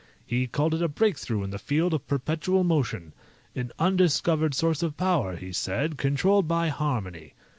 He 0.25 0.47
called 0.47 0.73
it 0.73 0.81
a 0.81 0.87
breakthrough 0.87 1.43
in 1.43 1.51
the 1.51 1.59
field 1.59 1.93
of 1.93 2.07
perpetual 2.07 2.63
motion. 2.63 3.13
An 3.53 3.71
undiscovered 3.77 4.55
source 4.55 4.81
of 4.81 4.97
power, 4.97 5.35
he 5.35 5.53
said, 5.53 5.99
controlled 5.99 6.47
by 6.47 6.69
harmony. 6.69 7.35